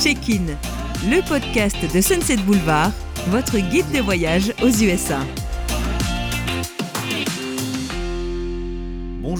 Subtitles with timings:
[0.00, 0.56] Check-in,
[1.10, 2.90] le podcast de Sunset Boulevard,
[3.28, 5.18] votre guide de voyage aux USA.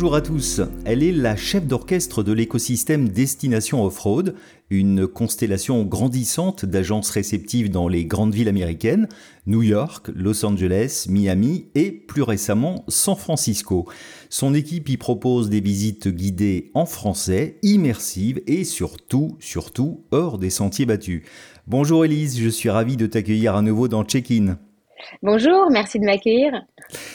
[0.00, 4.34] Bonjour à tous, elle est la chef d'orchestre de l'écosystème Destination Off-Road,
[4.70, 9.08] une constellation grandissante d'agences réceptives dans les grandes villes américaines,
[9.46, 13.86] New York, Los Angeles, Miami et plus récemment San Francisco.
[14.30, 20.48] Son équipe y propose des visites guidées en français, immersives et surtout, surtout hors des
[20.48, 21.25] sentiers battus.
[21.67, 24.57] Bonjour Elise, je suis ravi de t'accueillir à nouveau dans Check-in.
[25.22, 26.53] Bonjour, merci de m'accueillir.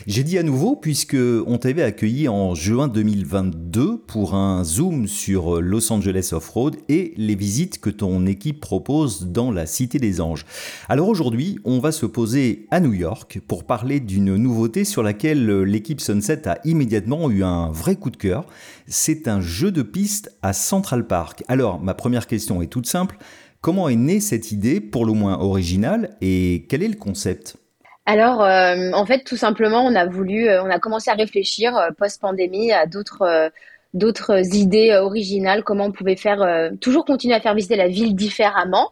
[0.07, 5.61] J'ai dit à nouveau puisque on t'avait accueilli en juin 2022 pour un zoom sur
[5.61, 10.45] Los Angeles Off-Road et les visites que ton équipe propose dans la Cité des Anges.
[10.87, 15.61] Alors aujourd'hui, on va se poser à New York pour parler d'une nouveauté sur laquelle
[15.61, 18.45] l'équipe Sunset a immédiatement eu un vrai coup de cœur.
[18.87, 21.43] C'est un jeu de piste à Central Park.
[21.47, 23.17] Alors ma première question est toute simple.
[23.61, 27.57] Comment est née cette idée, pour le moins originale, et quel est le concept?
[28.05, 31.75] Alors, euh, en fait, tout simplement, on a voulu, euh, on a commencé à réfléchir
[31.75, 33.51] euh, post-pandémie à d'autres
[33.93, 38.91] d'autres idées originales, comment on pouvait faire, toujours continuer à faire visiter la ville différemment,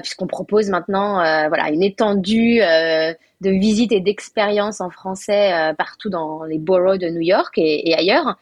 [0.00, 1.14] puisqu'on propose maintenant,
[1.48, 7.20] voilà, une étendue de visites et d'expériences en français partout dans les boroughs de New
[7.20, 8.38] York et, et, ailleurs.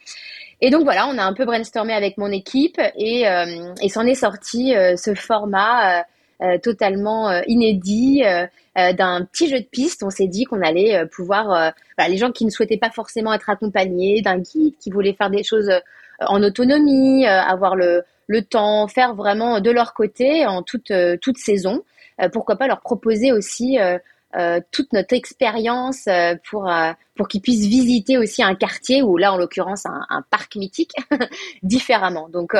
[0.60, 3.24] Et donc voilà, on a un peu brainstormé avec mon équipe et,
[3.80, 6.02] et s'en est sorti ce format euh,
[6.62, 8.46] totalement euh, inédit euh,
[8.92, 10.02] d'un petit jeu de piste.
[10.02, 11.72] On s'est dit qu'on allait pouvoir,
[12.08, 15.42] les gens qui ne souhaitaient pas forcément être accompagnés, d'un guide qui voulait faire des
[15.42, 15.70] choses
[16.20, 20.92] en autonomie, avoir le, le temps, faire vraiment de leur côté en toute,
[21.22, 21.84] toute saison.
[22.34, 23.78] pourquoi pas leur proposer aussi
[24.70, 26.06] toute notre expérience
[26.50, 26.70] pour
[27.14, 30.92] pour qu'ils puissent visiter aussi un quartier ou là en l'occurrence un, un, parc mythique
[31.62, 32.28] différemment.
[32.28, 32.52] Donc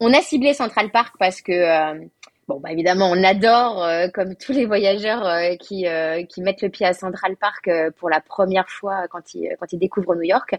[0.00, 2.08] on a ciblé Central Park parce que
[2.48, 6.62] Bon, bah évidemment, on adore, euh, comme tous les voyageurs euh, qui, euh, qui mettent
[6.62, 10.22] le pied à Central Park pour la première fois quand ils, quand ils découvrent New
[10.22, 10.56] York.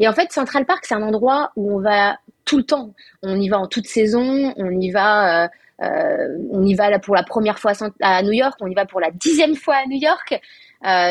[0.00, 2.94] Et en fait, Central Park, c'est un endroit où on va tout le temps.
[3.22, 5.50] On y va en toute saison, on y va,
[5.80, 9.10] on y va pour la première fois à New York, on y va pour la
[9.10, 10.40] dixième fois à New York.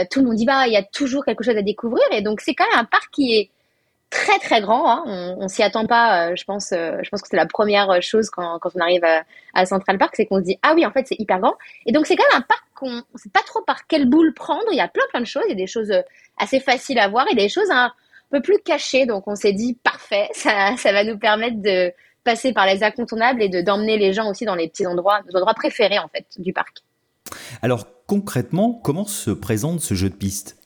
[0.10, 2.04] tout le monde y va, il y a toujours quelque chose à découvrir.
[2.12, 3.52] Et donc, c'est quand même un parc qui est
[4.10, 4.90] très très grand.
[4.90, 5.36] Hein.
[5.40, 6.30] On, s'y attend pas.
[6.30, 9.04] Euh, je pense, euh, je pense que c'est la première chose quand, quand on arrive
[9.54, 11.56] à, Central Park, c'est qu'on se dit ah oui en fait c'est hyper grand.
[11.86, 14.34] Et donc c'est quand même un parc qu'on ne sait pas trop par quelle boule
[14.34, 14.66] prendre.
[14.72, 15.44] Il y a plein plein de choses.
[15.48, 16.02] Il y a des choses euh,
[16.38, 17.92] assez faciles à voir et des choses un
[18.30, 19.06] peu plus cachées.
[19.06, 21.92] Donc on s'est dit parfait, ça, ça va nous permettre de
[22.24, 25.38] passer par les incontournables et de d'emmener les gens aussi dans les petits endroits, nos
[25.38, 26.84] endroits préférés en fait du parc.
[27.62, 30.58] Alors concrètement, comment se présente ce jeu de piste?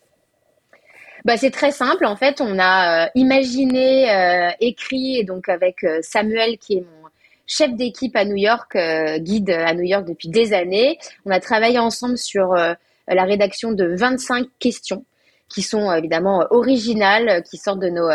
[1.26, 2.06] Bah, c'est très simple.
[2.06, 6.82] En fait, on a euh, imaginé, euh, écrit, et donc avec euh, Samuel, qui est
[6.82, 7.10] mon
[7.48, 8.78] chef d'équipe à New York,
[9.18, 10.98] guide à New York depuis des années.
[11.26, 15.04] On a travaillé ensemble sur la rédaction de 25 questions
[15.50, 18.08] qui sont évidemment originales, qui sortent de nos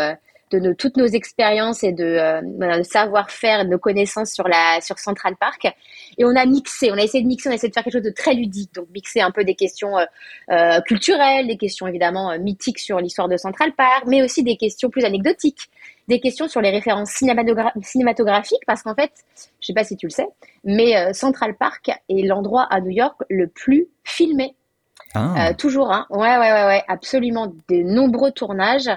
[0.51, 4.99] de nos, toutes nos expériences et de euh, savoir-faire, de nos connaissances sur la sur
[4.99, 5.67] Central Park.
[6.17, 7.93] Et on a mixé, on a essayé de mixer, on a essayé de faire quelque
[7.93, 10.05] chose de très ludique, donc mixer un peu des questions euh,
[10.51, 14.57] euh culturelles, des questions évidemment euh, mythiques sur l'histoire de Central Park, mais aussi des
[14.57, 15.69] questions plus anecdotiques,
[16.07, 19.11] des questions sur les références cinématographiques, parce qu'en fait,
[19.59, 20.27] je sais pas si tu le sais,
[20.63, 24.55] mais Central Park est l'endroit à New York le plus filmé
[25.17, 25.49] ah.
[25.49, 26.05] Euh, toujours, hein.
[26.09, 27.53] Ouais, ouais, ouais, ouais, absolument.
[27.67, 28.89] Des nombreux tournages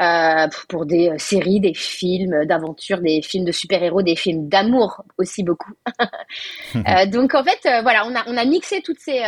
[0.00, 5.02] euh, pour des euh, séries, des films d'aventure, des films de super-héros, des films d'amour
[5.18, 5.72] aussi beaucoup.
[7.06, 9.22] donc en fait, voilà, on a on a mixé toutes ces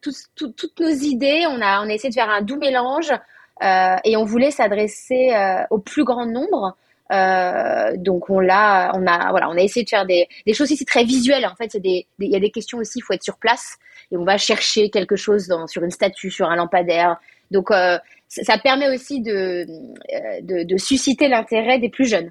[0.00, 1.44] toutes nos idées.
[1.48, 3.12] On a on a essayé de faire un doux mélange
[3.62, 5.32] et on voulait s'adresser
[5.70, 6.76] au plus grand nombre.
[7.96, 10.84] Donc on l'a, on a, voilà, on a essayé de faire des, des choses ici
[10.84, 11.46] très visuelles.
[11.46, 13.76] En fait, il y a des questions aussi, il faut être sur place
[14.12, 17.16] et on va chercher quelque chose dans, sur une statue, sur un lampadaire.
[17.50, 17.98] Donc euh,
[18.28, 22.30] ça permet aussi de, euh, de, de susciter l'intérêt des plus jeunes.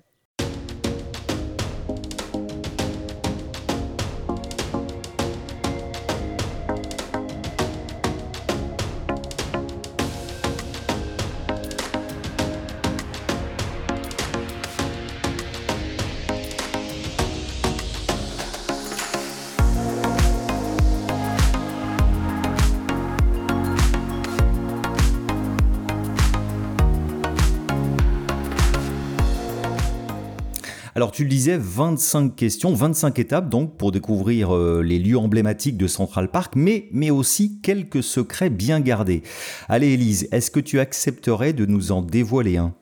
[30.99, 35.77] Alors tu le disais, 25 questions, 25 étapes donc pour découvrir euh, les lieux emblématiques
[35.77, 39.23] de Central Park, mais, mais aussi quelques secrets bien gardés.
[39.69, 42.75] Allez Elise, est-ce que tu accepterais de nous en dévoiler un?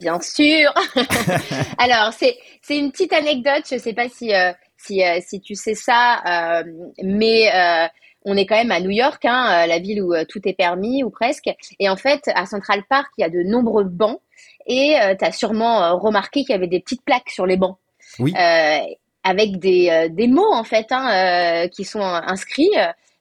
[0.00, 0.70] Bien sûr
[1.78, 2.36] Alors c'est
[2.68, 4.34] une petite anecdote, je ne sais pas si...
[4.34, 6.64] Euh, si, si tu sais ça,
[7.04, 7.48] mais
[8.24, 11.10] on est quand même à New York, hein, la ville où tout est permis ou
[11.10, 11.48] presque.
[11.78, 14.20] Et en fait, à Central Park, il y a de nombreux bancs.
[14.66, 17.78] Et tu as sûrement remarqué qu'il y avait des petites plaques sur les bancs.
[18.18, 18.34] Oui.
[19.24, 22.70] avec des, des mots en fait hein, qui sont inscrits,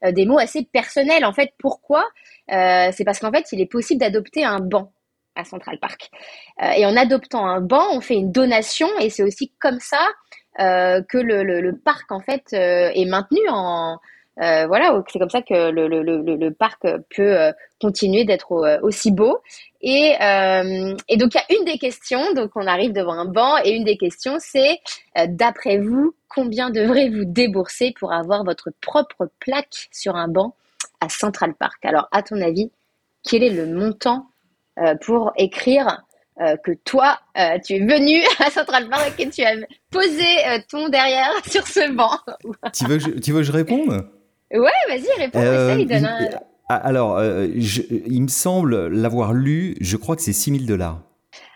[0.04, 1.54] des mots assez personnels en fait.
[1.60, 2.04] Pourquoi?
[2.50, 4.92] C'est parce qu'en fait, il est possible d'adopter un banc
[5.36, 6.10] à Central Park.
[6.62, 10.08] Euh, et en adoptant un banc, on fait une donation et c'est aussi comme ça
[10.60, 13.98] euh, que le, le, parc en fait euh, est maintenu en
[14.38, 16.86] voilà, c'est comme ça que le, le, le parc
[17.16, 19.40] peut continuer d'être aussi beau.
[19.82, 20.14] Et,
[21.08, 23.72] et donc il y a une des questions, donc on arrive devant un banc et
[23.72, 24.80] une des questions c'est
[25.28, 30.56] d'après vous combien devrez-vous débourser pour avoir votre propre plaque sur un banc
[31.00, 31.84] à Central Park?
[31.84, 32.72] Alors à ton avis,
[33.24, 34.28] quel est le montant
[34.80, 36.04] euh, pour écrire
[36.40, 39.56] euh, que toi, euh, tu es venu à Central Park et que tu as
[39.90, 40.26] posé
[40.70, 42.18] ton derrière sur ce banc?
[42.74, 44.08] tu, veux tu veux que je réponde?
[44.54, 45.42] Ouais, vas-y, réponds.
[45.42, 46.30] Essaye, donne un...
[46.70, 51.02] Ah, alors, il me semble l'avoir lu, je crois que c'est 6000 dollars.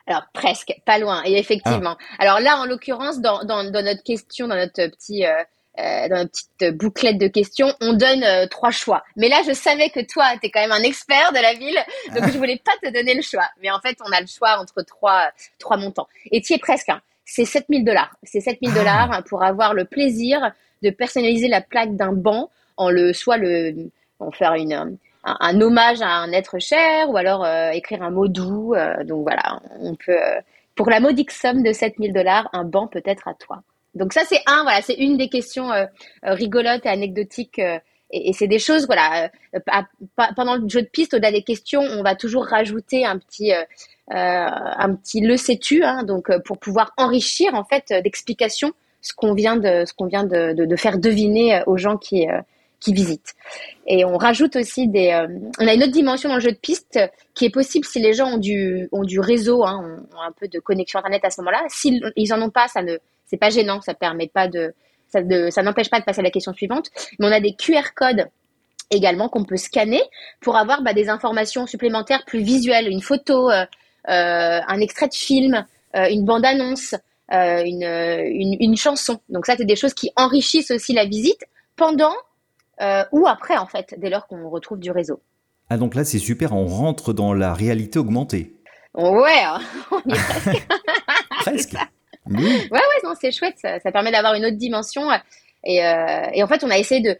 [0.08, 1.24] Alors presque, pas loin.
[1.26, 1.98] Et effectivement.
[2.00, 2.16] Ah.
[2.20, 6.30] Alors là, en l'occurrence, dans, dans, dans, notre question, dans notre petit euh, dans une
[6.30, 9.04] petite bouclette de questions, on donne euh, trois choix.
[9.18, 11.78] Mais là, je savais que toi, tu es quand même un expert de la ville,
[12.16, 13.50] donc je voulais pas te donner le choix.
[13.62, 16.08] Mais en fait, on a le choix entre trois, trois montants.
[16.32, 16.90] Et tu es presque.
[16.90, 17.02] Hein.
[17.26, 18.16] C'est 7000 dollars.
[18.24, 18.78] C'est 7000 ah.
[18.78, 20.52] dollars pour avoir le plaisir
[20.82, 23.74] de personnaliser la plaque d'un banc en le, soit le,
[24.20, 28.28] en faire une, un, hommage à un être cher ou alors euh, écrire un mot
[28.28, 28.76] doux.
[29.06, 30.18] donc voilà, on peut,
[30.76, 33.64] pour la modique somme de 7000 dollars, un banc peut être à toi.
[33.96, 35.86] Donc ça, c'est un, voilà, c'est une des questions euh,
[36.26, 37.60] euh, rigolotes et anecdotiques.
[37.60, 37.80] Euh,
[38.12, 39.32] et, c'est des choses, voilà,
[40.36, 43.52] pendant le jeu de piste, au-delà des questions, on va toujours rajouter un petit,
[44.10, 49.58] un petit le sais-tu, hein, donc pour pouvoir enrichir en fait d'explications ce qu'on vient
[49.58, 52.28] de, ce qu'on vient de, de, faire deviner aux gens qui
[52.86, 53.34] qui visitent.
[53.88, 55.12] Et on rajoute aussi des.
[55.60, 57.00] on a une autre dimension dans le jeu de piste
[57.34, 60.48] qui est possible si les gens ont du, ont du réseau, hein, ont, un peu
[60.48, 61.64] de connexion internet à ce moment-là.
[61.68, 64.74] S'ils ils en ont pas, ça ne c'est pas gênant, ça permet pas de,
[65.08, 66.90] ça, ça n'empêche pas de passer à la question suivante.
[67.20, 68.28] Mais on a des QR codes
[68.92, 70.02] également qu'on peut scanner
[70.42, 73.66] pour avoir bah, des informations supplémentaires plus visuelles, une photo, euh,
[74.10, 75.66] euh, un extrait de film,
[75.96, 76.96] euh, une bande-annonce,
[77.32, 79.20] une, une, une, chanson.
[79.30, 81.44] Donc ça, c'est des choses qui enrichissent aussi la visite
[81.76, 82.14] pendant
[83.12, 85.22] ou après, en fait, dès lors qu'on retrouve du réseau.
[85.70, 88.54] Ah donc là, c'est super, on rentre dans la réalité augmentée.
[88.94, 89.44] Ouais,
[89.92, 90.68] on y est presque.
[91.40, 91.74] presque.
[92.30, 93.58] Ouais, ouais, non, c'est chouette.
[93.58, 95.10] Ça, ça, permet d'avoir une autre dimension.
[95.64, 97.18] Et, euh, et, en fait, on a essayé de,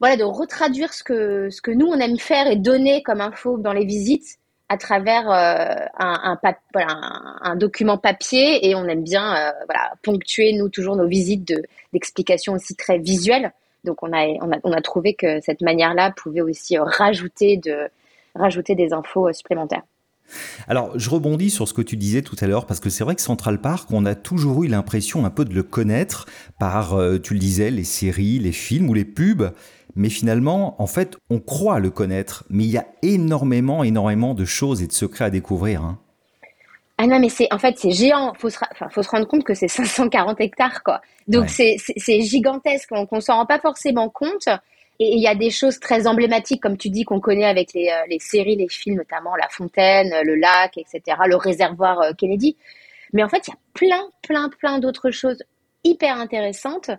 [0.00, 3.58] voilà, de retraduire ce que, ce que nous, on aime faire et donner comme info
[3.58, 4.38] dans les visites
[4.68, 6.92] à travers euh, un, un, voilà,
[7.40, 11.54] un, document papier et on aime bien euh, voilà, ponctuer, nous, toujours nos visites
[11.92, 13.52] d'explications aussi très visuelles.
[13.84, 17.88] Donc, on a, on, a, on a trouvé que cette manière-là pouvait aussi rajouter, de,
[18.34, 19.82] rajouter des infos supplémentaires.
[20.66, 23.14] Alors, je rebondis sur ce que tu disais tout à l'heure, parce que c'est vrai
[23.14, 26.26] que Central Park, on a toujours eu l'impression un peu de le connaître
[26.58, 29.52] par, euh, tu le disais, les séries, les films ou les pubs.
[29.94, 34.44] Mais finalement, en fait, on croit le connaître, mais il y a énormément, énormément de
[34.44, 35.82] choses et de secrets à découvrir.
[35.82, 35.98] Hein.
[36.98, 38.34] Ah non, mais c'est en fait c'est géant.
[38.38, 38.58] Faut se,
[38.90, 41.00] faut se rendre compte que c'est 540 hectares, quoi.
[41.28, 41.76] Donc c'est
[42.22, 42.88] gigantesque.
[42.92, 44.48] On, on s'en rend pas forcément compte.
[45.00, 47.88] Et il y a des choses très emblématiques, comme tu dis, qu'on connaît avec les,
[47.88, 52.56] euh, les, séries, les films, notamment La Fontaine, le lac, etc., le réservoir euh, Kennedy.
[53.12, 55.42] Mais en fait, il y a plein, plein, plein d'autres choses
[55.84, 56.94] hyper intéressantes euh,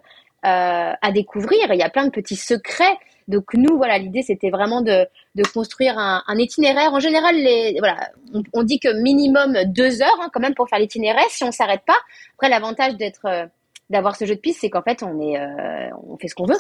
[1.02, 1.74] à découvrir.
[1.74, 2.98] Il y a plein de petits secrets.
[3.30, 6.92] Donc nous, voilà, l'idée c'était vraiment de, de construire un, itinéraire.
[6.94, 8.10] En général, les, voilà,
[8.54, 11.84] on, dit que minimum deux heures hein, quand même pour faire l'itinéraire si on s'arrête
[11.86, 11.98] pas.
[12.34, 13.46] Après, l'avantage d'être euh,
[13.92, 16.46] d'avoir ce jeu de piste, c'est qu'en fait, on est, euh, on fait ce qu'on
[16.46, 16.58] veut.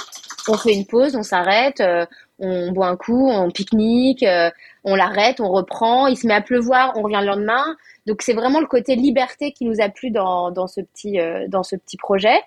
[0.47, 2.05] On fait une pause, on s'arrête, euh,
[2.39, 4.25] on boit un coup, on pique-nique,
[4.89, 6.07] on l'arrête, on reprend.
[6.07, 7.75] Il se met à pleuvoir, on revient le lendemain.
[8.05, 11.75] Donc c'est vraiment le côté liberté qui nous a plu dans, ce petit dans ce
[11.75, 12.39] petit projet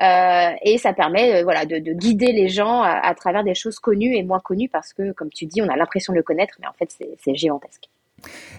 [0.00, 4.16] et ça permet voilà de, de, guider les gens à, à, travers des choses connues
[4.16, 6.66] et moins connues parce que comme tu dis on a l'impression de le connaître mais
[6.66, 7.88] en fait c'est gigantesque.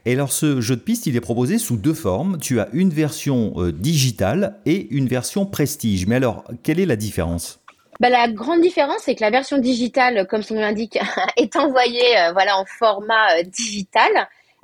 [0.05, 2.37] Et alors ce jeu de piste, il est proposé sous deux formes.
[2.39, 6.07] Tu as une version euh, digitale et une version prestige.
[6.07, 7.64] Mais alors, quelle est la différence?
[7.99, 10.99] Bah, la grande différence, c'est que la version digitale, comme son nom l'indique,
[11.37, 14.11] est envoyée euh, voilà, en format euh, digital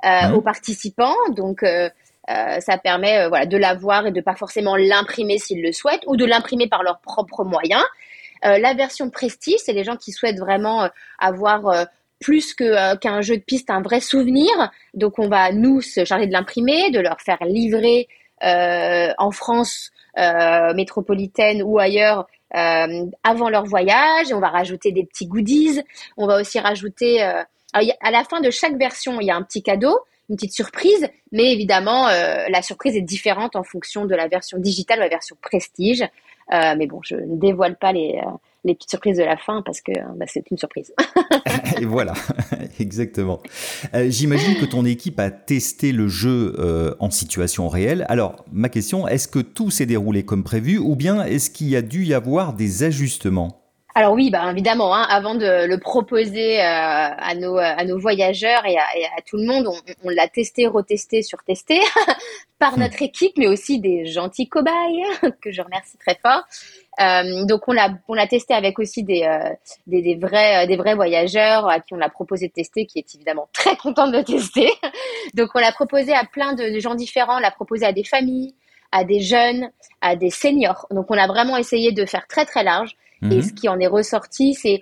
[0.02, 1.14] hein aux participants.
[1.36, 1.64] Donc,
[2.26, 6.24] ça permet voilà, de l'avoir et de pas forcément l'imprimer s'ils le souhaitent ou de
[6.24, 7.84] l'imprimer par leurs propres moyens.
[8.42, 10.88] la version prestige, c'est les gens qui souhaitent vraiment
[11.20, 11.86] avoir
[12.18, 14.50] plus euh, qu'un jeu de piste, un vrai souvenir.
[14.94, 18.08] Donc on va nous se charger de l'imprimer, de leur faire livrer
[18.40, 19.92] en France
[20.74, 24.32] métropolitaine ou ailleurs avant leur voyage.
[24.32, 25.80] On va rajouter des petits goodies.
[26.16, 29.62] On va aussi rajouter à la fin de chaque version, il y a un petit
[29.62, 29.98] cadeau
[30.32, 34.58] une petite surprise, mais évidemment, euh, la surprise est différente en fonction de la version
[34.58, 36.02] digitale ou la version prestige.
[36.52, 38.30] Euh, mais bon, je ne dévoile pas les, euh,
[38.64, 40.92] les petites surprises de la fin parce que bah, c'est une surprise.
[41.80, 42.14] Et voilà,
[42.78, 43.40] exactement.
[43.94, 48.06] J'imagine que ton équipe a testé le jeu en situation réelle.
[48.08, 51.76] Alors, ma question, est-ce que tout s'est déroulé comme prévu ou bien est-ce qu'il y
[51.76, 53.61] a dû y avoir des ajustements?
[53.94, 58.64] Alors oui, bah évidemment, hein, avant de le proposer euh, à, nos, à nos voyageurs
[58.64, 59.68] et à, tout le monde,
[60.02, 61.80] on, l'a testé, retesté, surtesté
[62.58, 62.80] par hmm.
[62.80, 65.04] notre équipe, mais aussi des gentils cobayes
[65.42, 66.42] que je remercie très fort.
[67.00, 69.50] Euh, donc on l'a on l'a testé avec aussi des, euh,
[69.86, 73.14] des, des vrais des vrais voyageurs à qui on l'a proposé de tester, qui est
[73.14, 74.70] évidemment très content de le tester.
[75.34, 78.04] donc on l'a proposé à plein de, de gens différents, on l'a proposé à des
[78.04, 78.54] familles,
[78.90, 79.70] à des jeunes,
[80.00, 80.86] à des seniors.
[80.90, 82.96] Donc on a vraiment essayé de faire très très large.
[83.22, 83.42] Et mhm.
[83.42, 84.80] ce qui en est ressorti, c'est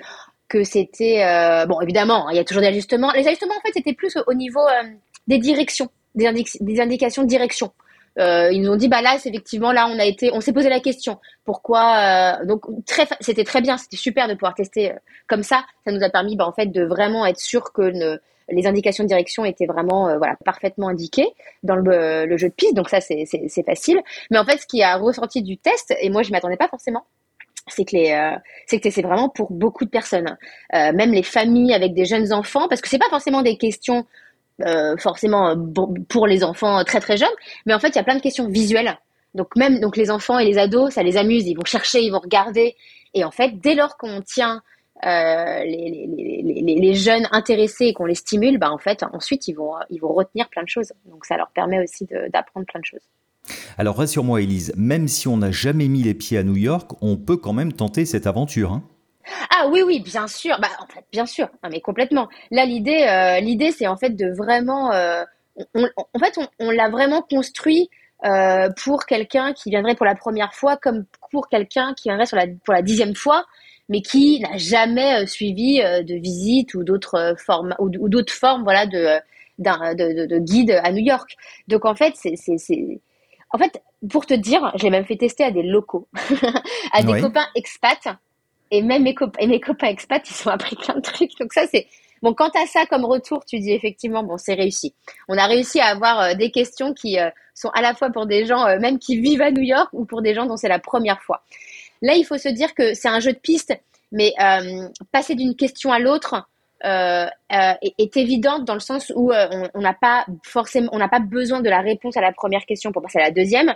[0.51, 3.13] que c'était euh, bon évidemment hein, il y a toujours des ajustements.
[3.13, 4.91] Les ajustements en fait c'était plus au niveau euh,
[5.27, 6.31] des directions des,
[6.61, 7.73] des, indications de direction.
[8.19, 10.53] Euh, ils nous ont dit bah là c'est effectivement là on a été on s'est
[10.53, 11.19] posé la question.
[11.45, 14.93] Pourquoi donc très c'était très bien c'était super de pouvoir tester
[15.29, 15.65] comme ça.
[15.87, 18.19] Ça nous a permis bah, en fait de vraiment être sûr que
[18.53, 21.29] les indications de direction étaient vraiment voilà parfaitement indiquées
[21.63, 22.75] dans le, le jeu de piste.
[22.75, 24.01] Donc ça c'est facile.
[24.33, 27.05] Mais en fait ce qui a ressorti du test et moi je m'attendais pas forcément
[27.73, 28.37] c'est que les euh,
[28.67, 30.37] c'est que c'est vraiment pour beaucoup de personnes,
[30.75, 34.07] euh, même les familles avec des jeunes enfants, parce que c'est pas forcément des questions
[34.63, 35.57] euh, forcément
[36.09, 37.29] pour les enfants très très jeunes,
[37.67, 38.99] mais en fait il y a plein de questions visuelles.
[39.35, 42.11] Donc même donc les enfants et les ados, ça les amuse, ils vont chercher, ils
[42.11, 42.77] vont regarder,
[43.15, 44.63] et en fait dès lors qu'on tient
[45.03, 46.07] les,
[46.77, 50.13] les, jeunes intéressés et qu'on les stimule, bah en fait ensuite ils vont ils vont
[50.13, 50.93] retenir plein de choses.
[51.07, 53.09] Donc ça leur permet aussi d'apprendre plein de choses.
[53.79, 57.17] Alors rassure-moi Elise, même si on n'a jamais mis les pieds à New York, on
[57.17, 58.73] peut quand même tenter cette aventure.
[58.73, 58.83] Hein
[59.51, 60.59] ah oui, oui, bien sûr.
[60.61, 62.29] Bah, en fait, bien sûr, mais complètement.
[62.51, 65.25] Là, l'idée, euh, c'est en fait de vraiment, euh,
[65.75, 67.91] en fait, on, l'a vraiment construit
[68.25, 72.75] euh, pour quelqu'un qui viendrait pour la première fois, comme pour quelqu'un qui viendrait pour
[72.75, 73.45] la dixième fois,
[73.89, 79.19] mais qui n'a jamais suivi de visite ou d'autres formes ou, d'autres formes, voilà, de,
[79.59, 81.37] de, de, guide à New York.
[81.69, 82.37] Donc en fait, c'est
[83.53, 86.09] en fait, pour te dire, je l'ai même fait tester à des locaux,
[86.93, 88.09] à des copains expats.
[88.71, 91.37] Et même mes, copains, et mes copains expats, ils ont appris plein de trucs.
[91.39, 91.87] Donc ça, c'est...
[92.23, 94.95] Bon, quant à ça, comme retour, tu dis effectivement, bon, c'est réussi.
[95.29, 98.27] On a réussi à avoir euh, des questions qui euh, sont à la fois pour
[98.27, 100.69] des gens, euh, même qui vivent à New York, ou pour des gens dont c'est
[100.69, 101.43] la première fois.
[102.03, 103.75] Là, il faut se dire que c'est un jeu de piste,
[104.13, 104.33] mais
[105.13, 106.49] passer d'une question à l'autre,
[106.83, 111.09] euh, euh, est, évidente dans le sens où euh, on n'a pas forcément, on n'a
[111.09, 113.75] pas besoin de la réponse à la première question pour passer à la deuxième.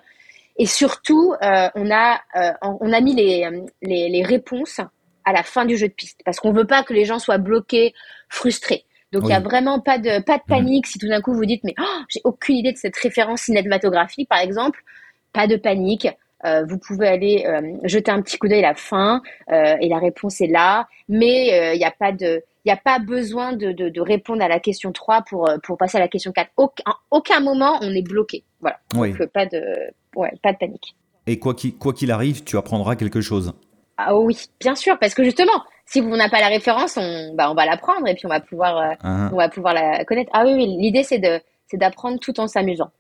[0.57, 2.21] Et surtout, on a
[2.63, 3.47] on a mis les,
[3.83, 4.81] les, les réponses
[5.25, 7.39] à la fin du jeu de piste parce qu'on veut pas que les gens soient
[7.39, 7.93] bloqués,
[8.29, 8.85] frustrés.
[9.13, 10.49] Donc il y a vraiment pas de pas de mmh.
[10.49, 13.43] panique si tout d'un coup vous dites mais oh, j'ai aucune idée de cette référence
[13.43, 14.81] cinématographique par exemple,
[15.33, 16.09] pas de panique.
[16.47, 17.47] Euh, vous pouvez aller
[17.85, 21.75] jeter un petit coup d'œil à la fin euh, et la réponse est là, mais
[21.75, 24.59] il n'y a pas de il n'y a pas besoin de, de, répondre à la
[24.59, 26.51] question 3 pour, euh, pour passer à la question 4.
[26.57, 28.45] Aucun, aucun moment, on est bloqué.
[28.61, 28.79] Voilà.
[28.93, 29.63] Donc, euh, pas de,
[30.17, 30.97] ouais, pas de panique.
[31.27, 33.53] Et quoi qu'il quoi qu'il arrive, tu apprendras quelque chose.
[33.97, 37.51] Ah oui, bien sûr, parce que justement, si vous n'avez pas la référence, on, bah,
[37.51, 39.31] on va l'apprendre et puis on va pouvoir, euh, ah.
[39.33, 40.31] on va pouvoir la connaître.
[40.33, 42.91] Ah oui, oui l'idée c'est de, c'est d'apprendre tout en s'amusant.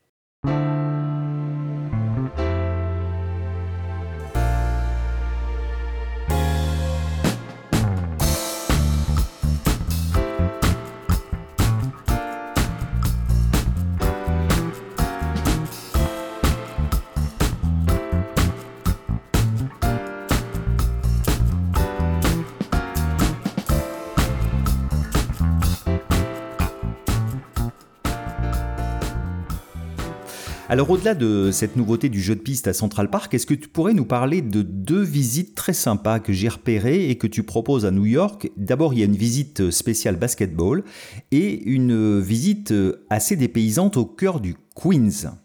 [30.75, 33.69] Alors au-delà de cette nouveauté du jeu de piste à Central Park, est-ce que tu
[33.69, 37.87] pourrais nous parler de deux visites très sympas que j'ai repérées et que tu proposes
[37.87, 38.51] à New York?
[38.57, 40.83] D'abord, il y a une visite spéciale basketball
[41.31, 42.75] et une visite
[43.09, 45.37] assez dépaysante au cœur du Queens.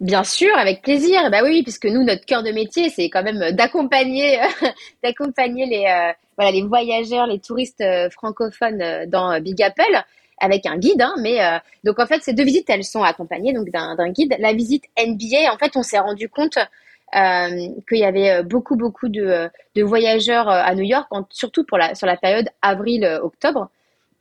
[0.00, 1.30] Bien sûr, avec plaisir.
[1.30, 4.40] Bah oui, puisque nous, notre cœur de métier, c'est quand même d'accompagner,
[5.04, 10.02] d'accompagner les, euh, voilà, les voyageurs, les touristes euh, francophones euh, dans Big Apple
[10.42, 13.52] avec un guide, hein, mais euh, donc en fait ces deux visites elles sont accompagnées
[13.52, 14.34] donc d'un guide.
[14.40, 18.76] La visite NBA, en fait on s'est rendu compte euh, qu'il y avait euh, beaucoup
[18.76, 23.70] beaucoup de, de voyageurs à New York, surtout pour la sur la période avril-octobre.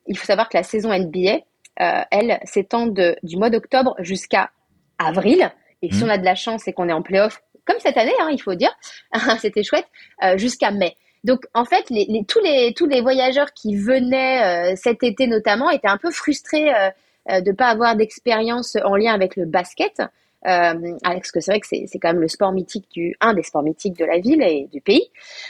[0.08, 1.40] Il faut savoir que la saison NBA,
[1.75, 4.51] elle s'étend du mois d'octobre jusqu'à
[4.98, 5.51] avril
[5.82, 6.08] Et si mmh.
[6.08, 8.42] on a de la chance et qu'on est en playoff, comme cette année, hein, il
[8.42, 8.75] faut dire,
[9.40, 9.88] c'était chouette,
[10.36, 10.98] jusqu'à mai.
[11.24, 11.86] Donc en fait,
[12.28, 16.72] tous, les, tous les voyageurs qui venaient cet été notamment étaient un peu frustrés
[17.30, 20.01] de ne pas avoir d'expérience en lien avec le basket.
[20.48, 23.44] Euh, parce que c'est vrai que c'est quand même le sport mythique du un des
[23.44, 25.08] sports mythiques de la ville et du pays.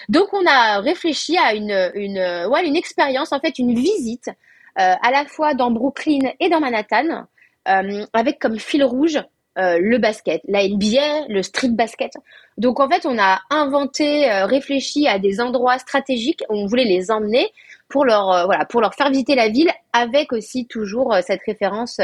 [0.10, 4.94] Donc on a réfléchi à une une ouais, une expérience en fait une visite euh,
[5.01, 7.25] à la fois dans Brooklyn et dans Manhattan
[7.70, 9.20] euh, avec comme fil rouge
[9.58, 12.13] euh, le basket, la NBA, le street basket.
[12.58, 16.86] Donc en fait, on a inventé, euh, réfléchi à des endroits stratégiques où on voulait
[16.86, 17.50] les emmener
[17.89, 22.00] pour leur voilà, pour leur faire visiter la ville avec aussi toujours cette référence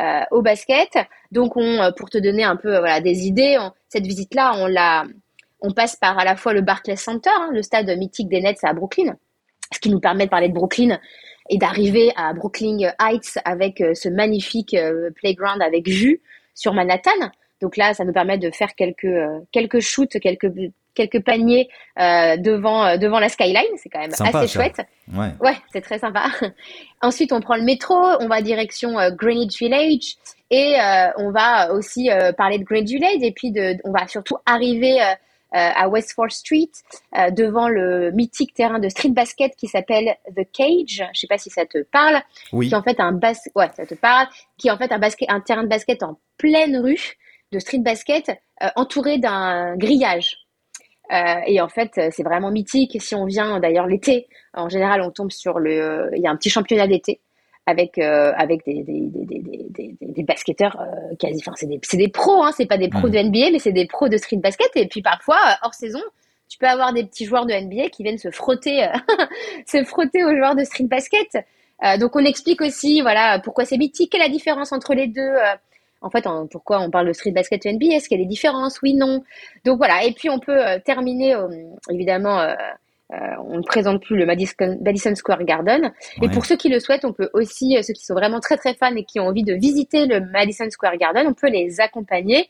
[0.00, 0.98] euh, au basket.
[1.30, 3.56] Donc, on, euh, pour te donner un peu voilà, des idées,
[3.88, 4.68] cette visite-là, on
[5.60, 8.64] on passe par à la fois le Barclays Center, hein, le stade mythique des Nets
[8.64, 9.14] à Brooklyn,
[9.72, 10.98] ce qui nous permet de parler de Brooklyn
[11.48, 14.76] et d'arriver à Brooklyn Heights avec euh, ce magnifique
[15.14, 16.20] playground avec vue
[16.54, 17.10] sur Manhattan.
[17.60, 19.06] Donc là, ça nous permet de faire quelques
[19.52, 20.50] quelques shoots, quelques
[20.94, 21.68] quelques paniers
[22.00, 24.80] euh, devant euh, devant la skyline, c'est quand même assez chouette.
[25.12, 26.26] Ouais, ouais c'est très sympa.
[27.02, 30.16] Ensuite, on prend le métro, on va direction euh, Greenwich Village
[30.50, 30.76] et
[31.18, 35.00] on va aussi parler de Greenwich Village et puis de, on va surtout arriver
[35.54, 36.70] à West 4th Street
[37.32, 41.08] devant le mythique terrain de street basket qui s'appelle The Cage.
[41.14, 42.20] Je sais pas si ça te parle.
[42.52, 42.68] Oui.
[42.68, 44.26] Qui en fait un bas ouais, ça te parle.
[44.58, 47.16] Qui est en fait un basket, un terrain de basket en pleine rue
[47.52, 48.32] de street basket
[48.74, 50.44] entouré d'un grillage.
[51.12, 53.00] Euh, et en fait, c'est vraiment mythique.
[53.00, 56.10] Si on vient d'ailleurs l'été, en général, on tombe sur le.
[56.14, 57.20] Il y a un petit championnat d'été
[57.66, 61.40] avec euh, avec des des, des, des, des, des basketteurs euh, quasi.
[61.40, 62.52] Enfin, c'est des c'est des pros, hein.
[62.56, 64.70] C'est pas des pros de NBA, mais c'est des pros de street basket.
[64.76, 66.02] Et puis parfois, hors saison,
[66.48, 68.86] tu peux avoir des petits joueurs de NBA qui viennent se frotter
[69.66, 71.38] se frotter aux joueurs de street basket.
[71.98, 75.32] donc on explique aussi voilà pourquoi c'est mythique, quelle est la différence entre les deux
[76.04, 78.82] en fait, pourquoi on parle de street basket NBA Est-ce qu'il y a des différences?
[78.82, 79.24] Oui, non.
[79.64, 80.04] Donc voilà.
[80.04, 81.48] Et puis on peut euh, terminer, euh,
[81.90, 82.54] évidemment, euh,
[83.10, 85.92] on ne présente plus le Madison, Square Garden.
[86.22, 88.74] Et pour ceux qui le souhaitent, on peut aussi, ceux qui sont vraiment très très
[88.74, 92.48] fans et qui ont envie de visiter le Madison Square Garden, on peut les accompagner,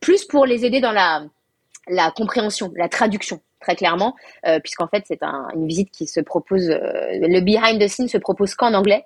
[0.00, 1.24] plus pour les aider dans la,
[1.88, 4.16] la compréhension, la traduction très clairement,
[4.62, 8.74] puisqu'en fait c'est une visite qui se propose, le behind the scenes se propose qu'en
[8.74, 9.04] anglais,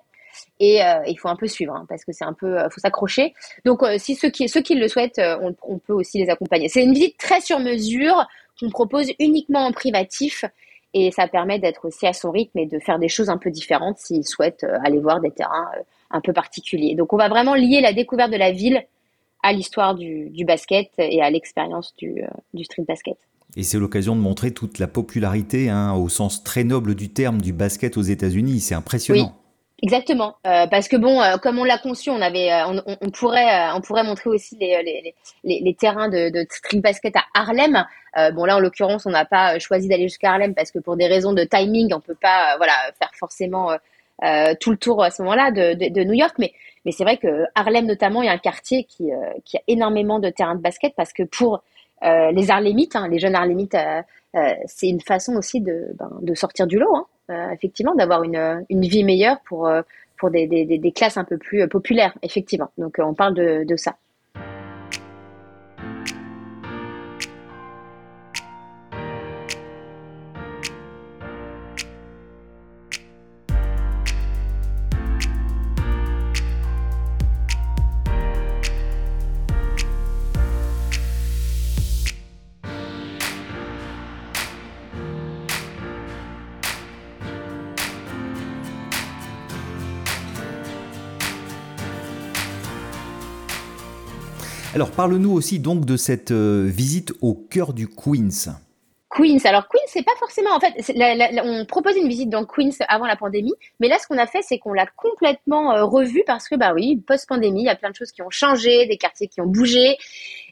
[0.59, 2.79] et euh, il faut un peu suivre hein, parce que c'est un peu euh, faut
[2.79, 3.33] s'accrocher.
[3.65, 6.69] Donc euh, si ceux qui ceux qui le souhaitent on, on, peut aussi les accompagner.
[6.69, 8.27] C'est une visite très sur mesure
[8.59, 10.45] qu'on propose uniquement en privatif
[10.93, 13.51] et ça permet d'être aussi à son rythme et de faire des choses un peu
[13.51, 15.69] différentes s'ils souhaitent aller voir des terrains
[16.11, 18.83] un peu particuliers donc on va vraiment lier la découverte de la ville
[19.43, 22.23] à l'histoire du, du, basket et à l'expérience du,
[22.53, 23.17] du street basket
[23.55, 27.41] et c'est l'occasion de montrer toute la popularité, hein, au sens très noble du terme,
[27.41, 28.59] du basket aux États-Unis.
[28.59, 29.33] C'est impressionnant.
[29.83, 33.11] Exactement, euh, parce que bon, euh, comme on l'a conçu, on avait, euh, on, on,
[33.11, 37.23] pourrait, on pourrait montrer aussi les, les, les, les terrains de, de, street basket à
[37.35, 37.85] Harlem.
[38.33, 41.07] Bon là, en l'occurrence, on n'a pas choisi d'aller jusqu'à Harlem parce que pour des
[41.07, 43.71] raisons de timing, on peut pas, voilà, faire forcément
[44.59, 46.35] tout le tour à ce moment-là de, New York.
[46.39, 46.51] Mais,
[46.91, 50.55] c'est vrai que Harlem notamment, il y a un quartier qui, a énormément de terrains
[50.55, 51.63] de basket parce que pour
[52.01, 53.77] les Harlemites, hein, les jeunes Harlemites,
[54.65, 56.95] c'est une façon aussi de, ben, sortir du lot.
[56.95, 57.05] Hein.
[57.29, 59.81] Euh, effectivement, d'avoir une, vie meilleure pour, euh,
[60.31, 62.69] des, classes un peu plus euh, populaires, effectivement.
[62.77, 63.97] Donc, on parle de ça.
[94.77, 98.53] Alors parle-nous aussi donc de cette euh, visite au cœur du Queens.
[99.09, 99.39] Queens.
[99.45, 100.51] Alors Queens, c'est pas forcément.
[100.51, 100.71] En fait,
[101.43, 104.43] on proposait une visite dans Queens avant la pandémie, mais là, ce qu'on a fait,
[104.43, 107.89] c'est qu'on l'a complètement euh, revu parce que, bah oui, post-pandémie, il y a plein
[107.89, 109.97] de choses qui ont changé, des quartiers qui ont bougé,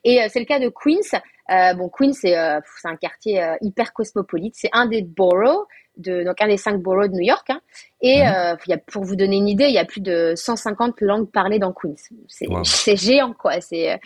[0.03, 1.21] et euh, c'est le cas de Queens.
[1.49, 4.55] Bon, Queens, c'est un quartier hyper cosmopolite.
[4.57, 7.49] C'est un des boroughs de donc un des cinq boroughs de New York.
[7.49, 7.61] Hein.
[8.01, 11.01] et euh, y a, pour vous donner une idée, il y a plus de 150
[11.01, 11.95] langues parlées dans Queens.
[12.27, 13.61] C'est géant quoi.
[13.61, 13.99] C'est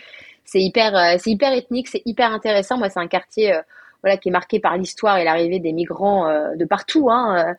[0.44, 2.78] c'est hyper euh, c'est hyper ethnique, c'est hyper intéressant.
[2.78, 3.62] Moi, c'est un quartier euh,
[4.02, 7.10] voilà qui est marqué par l'histoire et l'arrivée des migrants euh, de partout.
[7.10, 7.54] Hein.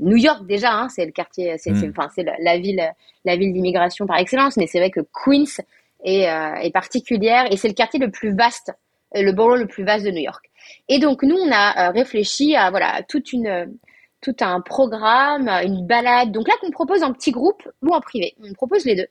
[0.00, 1.92] New York déjà, hein, c'est le quartier, c'est mhm.
[1.96, 2.82] enfin c'est la, ville
[3.24, 4.56] la ville d'immigration par excellence.
[4.56, 5.62] Mais c'est vrai que Queens
[6.04, 8.72] est, est particulière et c'est le quartier le plus vaste,
[9.14, 10.50] le borough le plus vaste de New York.
[10.88, 13.78] Et donc nous, on a euh, réfléchi à voilà toute une
[14.20, 16.32] tout un programme, une balade.
[16.32, 18.34] Donc là, qu'on propose en petit groupe ou en privé.
[18.42, 19.06] On propose les deux.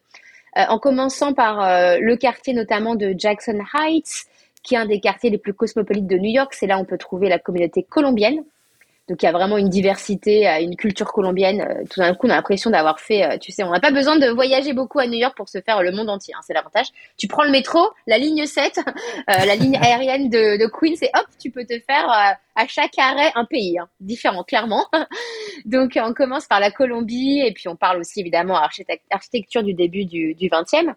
[0.56, 1.60] en commençant par
[2.00, 4.26] le quartier notamment de Jackson Heights,
[4.64, 6.54] qui est un des quartiers les plus cosmopolites de New York.
[6.54, 8.44] C'est là où on peut trouver la communauté colombienne.
[9.08, 11.62] Donc il y a vraiment une diversité, euh, une culture colombienne.
[11.62, 13.92] Euh, tout d'un coup, on a l'impression d'avoir fait, euh, tu sais, on n'a pas
[13.92, 16.34] besoin de voyager beaucoup à New York pour se faire le monde entier.
[16.36, 16.88] Hein, c'est l'avantage.
[17.16, 18.80] Tu prends le métro, la ligne 7,
[19.28, 23.32] la ligne aérienne de, de, Queens, et hop, tu peux te faire à chaque arrêt
[23.36, 24.86] un pays hein, différent, clairement.
[25.66, 28.60] Donc on commence par la Colombie, et puis on parle aussi évidemment
[29.12, 30.94] architecture du début du, du 20e.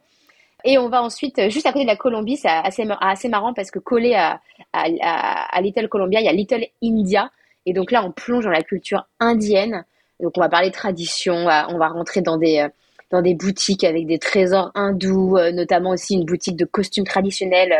[0.64, 3.70] Et on va ensuite, juste à côté de la Colombie, c'est assez, assez marrant parce
[3.70, 4.40] que collé à,
[4.72, 7.30] à, à Little Colombia, il y a Little India
[7.68, 9.84] et donc là, on plonge dans la culture indienne.
[10.20, 12.68] Donc on va parler tradition, on va rentrer dans des euh,
[13.10, 17.74] dans des boutiques avec des trésors hindous, euh, notamment aussi une boutique de costumes traditionnels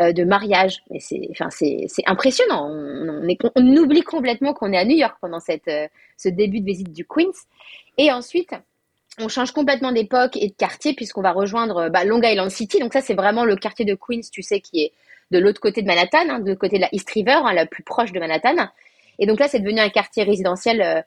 [0.00, 0.82] euh, de mariage.
[0.90, 2.68] Mais c'est enfin c'est impressionnant.
[2.70, 5.70] On, on, oublie complètement qu'on est à New York pendant cette
[6.18, 7.32] ce début de visite du Queens.
[7.96, 8.52] Et ensuite,
[9.18, 12.80] on change complètement d'époque et de quartier puisqu'on va rejoindre bah, Long Island City.
[12.80, 14.92] Donc ça, c'est vraiment le quartier de Queens, tu sais, qui est
[15.30, 17.82] de l'autre côté de Manhattan, hein, de côté de la East River, hein, la plus
[17.82, 18.68] proche de Manhattan.
[19.18, 21.02] Et donc là, c'est devenu un quartier résidentiel euh,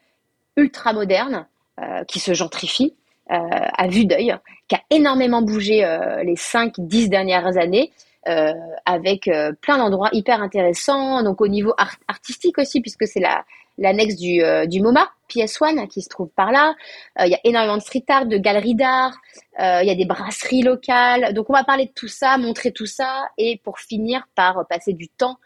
[0.58, 1.48] ultra moderne
[1.80, 2.96] euh, qui se gentrifie
[3.32, 4.36] euh, à vue d'œil,
[4.68, 5.80] qui a énormément bougé
[6.24, 7.92] les 5-10 dernières années.
[8.86, 9.30] avec
[9.62, 11.74] plein d'endroits hyper intéressants, donc au niveau
[12.08, 13.46] artistique aussi, puisque c'est la,
[13.78, 16.74] l'annexe du, du MoMA, PS1, qui se trouve par là.
[17.20, 19.14] Il y a énormément de street art, de galeries d'art,
[19.60, 21.34] il y a des brasseries locales.
[21.36, 24.94] Donc on va parler de tout ça, montrer tout ça, et pour finir par passer
[24.94, 25.38] du temps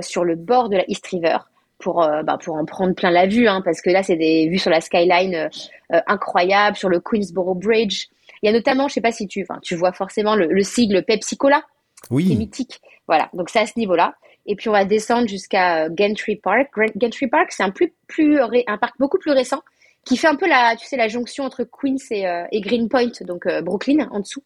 [0.00, 1.38] sur le bord de la East River,
[1.80, 4.48] pour, euh, bah, pour en prendre plein la vue, hein, parce que là, c'est des
[4.48, 5.48] vues sur la skyline euh,
[5.92, 8.06] euh, incroyables, sur le Queensboro Bridge.
[8.42, 11.36] Il y a notamment, je sais pas si tu, tu vois forcément le, sigle Pepsi
[11.36, 11.62] Cola,
[12.10, 12.26] oui.
[12.26, 12.80] qui est mythique.
[13.06, 14.14] Voilà, donc c'est à ce niveau-là.
[14.46, 16.70] Et puis on va descendre jusqu'à Gentry Park.
[17.00, 19.60] Gentry Park, c'est un plus, plus un parc beaucoup plus récent
[20.06, 23.46] qui fait un peu la, tu sais, la jonction entre Queens et, et Greenpoint, donc
[23.62, 24.42] Brooklyn en dessous,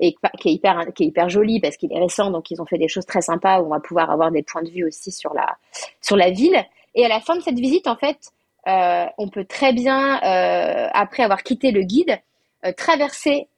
[0.00, 2.66] et qui est hyper, qui est hyper joli parce qu'il est récent, donc ils ont
[2.66, 5.12] fait des choses très sympas où on va pouvoir avoir des points de vue aussi
[5.12, 5.56] sur la,
[6.02, 6.60] sur la ville.
[6.96, 8.32] Et à la fin de cette visite, en fait,
[8.66, 12.18] euh, on peut très bien, euh, après avoir quitté le guide,
[12.64, 13.48] euh, traverser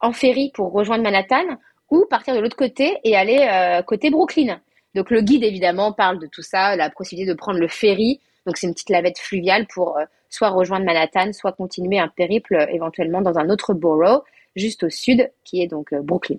[0.00, 1.44] en ferry pour rejoindre Manhattan
[1.90, 4.60] ou partir de l'autre côté et aller côté Brooklyn.
[4.94, 8.20] Donc le guide, évidemment, parle de tout ça, la possibilité de prendre le ferry.
[8.46, 13.22] Donc c'est une petite lavette fluviale pour soit rejoindre Manhattan, soit continuer un périple éventuellement
[13.22, 14.22] dans un autre borough
[14.54, 16.36] juste au sud, qui est donc Brooklyn.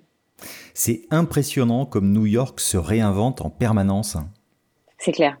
[0.72, 4.16] C'est impressionnant comme New York se réinvente en permanence.
[4.98, 5.36] C'est clair.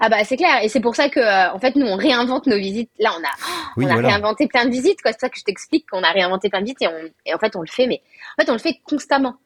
[0.00, 2.46] Ah bah c'est clair et c'est pour ça que euh, en fait nous on réinvente
[2.46, 2.90] nos visites.
[2.98, 5.12] Là on a on a réinventé plein de visites quoi.
[5.12, 7.38] C'est ça que je t'explique qu'on a réinventé plein de visites et, on, et en
[7.38, 8.02] fait on le fait mais
[8.36, 9.36] en fait on le fait constamment,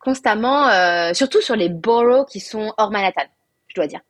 [0.00, 3.24] constamment, euh, surtout sur les boroughs qui sont hors Manhattan,
[3.68, 4.00] je dois dire.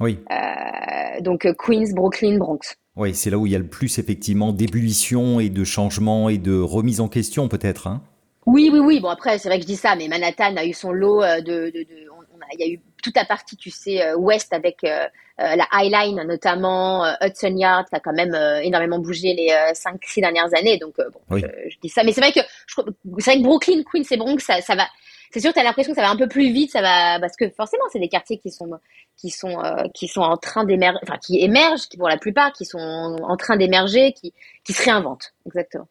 [0.00, 0.18] Oui.
[0.30, 2.76] Euh, donc Queens, Brooklyn, Bronx.
[2.96, 6.38] Oui, c'est là où il y a le plus effectivement d'ébullition et de changement et
[6.38, 7.86] de remise en question peut-être.
[7.86, 8.02] Hein
[8.46, 9.00] oui, oui, oui.
[9.00, 11.70] Bon après c'est vrai que je dis ça, mais Manhattan a eu son lot de,
[11.70, 12.10] de, de
[12.58, 15.06] il y a eu toute la partie, tu sais, euh, ouest avec euh,
[15.40, 20.20] euh, la High Line notamment, Hudson Yard qui a quand même énormément bougé les 5-6
[20.20, 20.78] dernières années.
[20.78, 24.16] Donc bon, je, dis ça, mais c'est vrai que c'est vrai que Brooklyn, Queens et
[24.16, 24.86] Bronx, ça, ça va.
[25.32, 27.36] C'est sûr, tu as l'impression que ça va un peu plus vite, ça va parce
[27.36, 28.70] que forcément, c'est des quartiers qui sont
[29.16, 29.56] qui sont
[29.94, 32.78] qui sont en train d'émerger, enfin qui émergent, qui pour la plupart, qui sont
[33.22, 34.34] en train d'émerger, qui
[34.64, 35.88] qui se réinventent, exactement.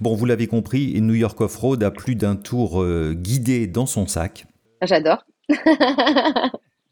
[0.00, 4.46] Bon, vous l'avez compris, New York Off-Road a plus d'un tour guidé dans son sac.
[4.82, 5.24] J'adore.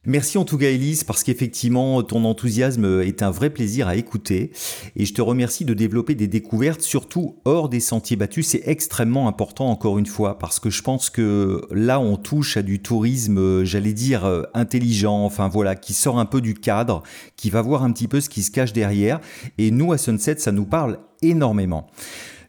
[0.05, 4.51] Merci en tout cas Elise parce qu'effectivement ton enthousiasme est un vrai plaisir à écouter
[4.97, 8.49] et je te remercie de développer des découvertes surtout hors des sentiers battus.
[8.49, 12.63] C'est extrêmement important encore une fois parce que je pense que là on touche à
[12.63, 17.05] du tourisme j'allais dire intelligent, enfin voilà, qui sort un peu du cadre,
[17.37, 19.21] qui va voir un petit peu ce qui se cache derrière
[19.57, 21.87] et nous à Sunset ça nous parle énormément.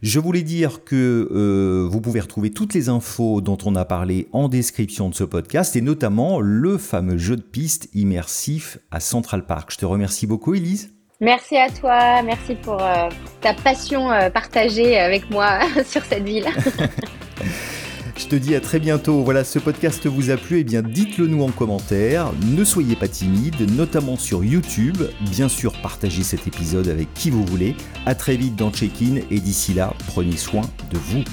[0.03, 4.27] Je voulais dire que euh, vous pouvez retrouver toutes les infos dont on a parlé
[4.33, 9.45] en description de ce podcast et notamment le fameux jeu de piste immersif à Central
[9.45, 9.71] Park.
[9.71, 10.93] Je te remercie beaucoup, Elise.
[11.21, 13.07] Merci à toi, merci pour euh,
[13.39, 16.47] ta passion euh, partagée avec moi sur cette ville.
[18.15, 19.23] Je te dis à très bientôt.
[19.23, 22.31] Voilà, ce podcast vous a plu, et eh bien dites-le nous en commentaire.
[22.45, 24.97] Ne soyez pas timide, notamment sur YouTube.
[25.31, 27.75] Bien sûr, partagez cet épisode avec qui vous voulez.
[28.05, 31.23] À très vite dans Check-in et d'ici là, prenez soin de vous.